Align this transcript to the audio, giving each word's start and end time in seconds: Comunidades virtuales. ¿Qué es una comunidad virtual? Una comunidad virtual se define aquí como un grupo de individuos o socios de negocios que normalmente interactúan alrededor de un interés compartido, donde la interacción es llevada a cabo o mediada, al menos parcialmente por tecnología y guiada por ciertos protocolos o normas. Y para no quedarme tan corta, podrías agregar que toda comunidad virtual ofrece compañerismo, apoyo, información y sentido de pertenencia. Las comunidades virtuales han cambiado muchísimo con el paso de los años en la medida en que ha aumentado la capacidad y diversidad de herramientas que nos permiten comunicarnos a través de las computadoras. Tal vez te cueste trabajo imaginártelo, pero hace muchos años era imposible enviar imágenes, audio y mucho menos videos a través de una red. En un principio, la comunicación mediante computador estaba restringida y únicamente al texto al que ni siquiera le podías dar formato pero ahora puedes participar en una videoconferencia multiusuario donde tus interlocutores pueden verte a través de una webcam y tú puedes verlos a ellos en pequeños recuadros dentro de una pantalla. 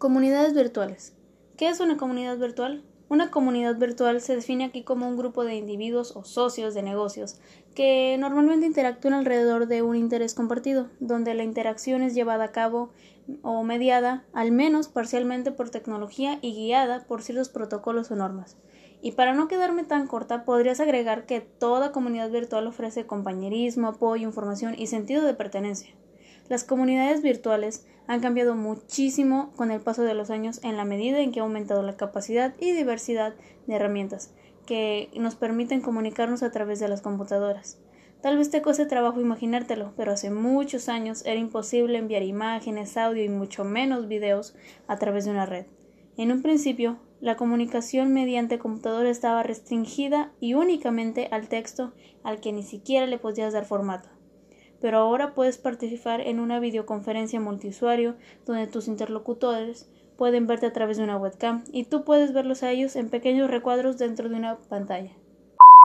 Comunidades 0.00 0.54
virtuales. 0.54 1.12
¿Qué 1.58 1.68
es 1.68 1.78
una 1.78 1.98
comunidad 1.98 2.38
virtual? 2.38 2.82
Una 3.10 3.30
comunidad 3.30 3.76
virtual 3.76 4.22
se 4.22 4.34
define 4.34 4.64
aquí 4.64 4.82
como 4.82 5.06
un 5.06 5.18
grupo 5.18 5.44
de 5.44 5.56
individuos 5.56 6.16
o 6.16 6.24
socios 6.24 6.72
de 6.72 6.82
negocios 6.82 7.38
que 7.74 8.16
normalmente 8.18 8.64
interactúan 8.64 9.12
alrededor 9.12 9.66
de 9.66 9.82
un 9.82 9.96
interés 9.96 10.32
compartido, 10.32 10.88
donde 11.00 11.34
la 11.34 11.42
interacción 11.42 12.00
es 12.00 12.14
llevada 12.14 12.44
a 12.44 12.52
cabo 12.52 12.92
o 13.42 13.62
mediada, 13.62 14.24
al 14.32 14.52
menos 14.52 14.88
parcialmente 14.88 15.52
por 15.52 15.68
tecnología 15.68 16.38
y 16.40 16.54
guiada 16.54 17.04
por 17.06 17.20
ciertos 17.20 17.50
protocolos 17.50 18.10
o 18.10 18.16
normas. 18.16 18.56
Y 19.02 19.12
para 19.12 19.34
no 19.34 19.48
quedarme 19.48 19.84
tan 19.84 20.06
corta, 20.06 20.46
podrías 20.46 20.80
agregar 20.80 21.26
que 21.26 21.42
toda 21.42 21.92
comunidad 21.92 22.30
virtual 22.30 22.66
ofrece 22.66 23.04
compañerismo, 23.04 23.88
apoyo, 23.88 24.26
información 24.26 24.74
y 24.78 24.86
sentido 24.86 25.26
de 25.26 25.34
pertenencia. 25.34 25.94
Las 26.50 26.64
comunidades 26.64 27.22
virtuales 27.22 27.86
han 28.08 28.18
cambiado 28.18 28.56
muchísimo 28.56 29.52
con 29.54 29.70
el 29.70 29.80
paso 29.80 30.02
de 30.02 30.14
los 30.14 30.30
años 30.30 30.58
en 30.64 30.76
la 30.76 30.84
medida 30.84 31.20
en 31.20 31.30
que 31.30 31.38
ha 31.38 31.44
aumentado 31.44 31.80
la 31.84 31.96
capacidad 31.96 32.56
y 32.58 32.72
diversidad 32.72 33.34
de 33.68 33.76
herramientas 33.76 34.34
que 34.66 35.10
nos 35.14 35.36
permiten 35.36 35.80
comunicarnos 35.80 36.42
a 36.42 36.50
través 36.50 36.80
de 36.80 36.88
las 36.88 37.02
computadoras. 37.02 37.78
Tal 38.20 38.36
vez 38.36 38.50
te 38.50 38.62
cueste 38.62 38.84
trabajo 38.86 39.20
imaginártelo, 39.20 39.92
pero 39.96 40.10
hace 40.10 40.32
muchos 40.32 40.88
años 40.88 41.24
era 41.24 41.38
imposible 41.38 41.98
enviar 41.98 42.24
imágenes, 42.24 42.96
audio 42.96 43.22
y 43.22 43.28
mucho 43.28 43.62
menos 43.62 44.08
videos 44.08 44.56
a 44.88 44.96
través 44.96 45.26
de 45.26 45.30
una 45.30 45.46
red. 45.46 45.66
En 46.16 46.32
un 46.32 46.42
principio, 46.42 46.98
la 47.20 47.36
comunicación 47.36 48.12
mediante 48.12 48.58
computador 48.58 49.06
estaba 49.06 49.44
restringida 49.44 50.32
y 50.40 50.54
únicamente 50.54 51.28
al 51.30 51.46
texto 51.46 51.92
al 52.24 52.40
que 52.40 52.52
ni 52.52 52.64
siquiera 52.64 53.06
le 53.06 53.18
podías 53.18 53.52
dar 53.52 53.66
formato 53.66 54.08
pero 54.80 54.98
ahora 54.98 55.34
puedes 55.34 55.58
participar 55.58 56.20
en 56.20 56.40
una 56.40 56.60
videoconferencia 56.60 57.40
multiusuario 57.40 58.16
donde 58.46 58.66
tus 58.66 58.88
interlocutores 58.88 59.90
pueden 60.16 60.46
verte 60.46 60.66
a 60.66 60.72
través 60.72 60.96
de 60.96 61.04
una 61.04 61.16
webcam 61.16 61.64
y 61.72 61.84
tú 61.84 62.04
puedes 62.04 62.32
verlos 62.32 62.62
a 62.62 62.70
ellos 62.70 62.96
en 62.96 63.08
pequeños 63.08 63.50
recuadros 63.50 63.98
dentro 63.98 64.28
de 64.28 64.36
una 64.36 64.58
pantalla. 64.58 65.12